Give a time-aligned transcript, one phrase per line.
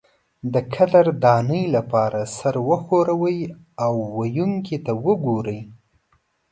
[0.53, 3.39] د قدردانۍ لپاره سر وښورئ
[3.85, 5.61] او ویونکي ته وګورئ.